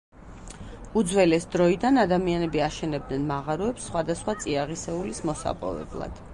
[1.01, 6.23] უძველეს დროიდან ადამიანები აშენებდნენ მაღაროებს სხვადასხვა წიაღისეულის მოსაპოვებლად.